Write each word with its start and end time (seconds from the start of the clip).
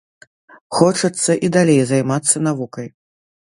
Хочацца 0.77 1.31
і 1.47 1.53
далей 1.57 1.81
займацца 1.93 2.37
навукай. 2.51 2.87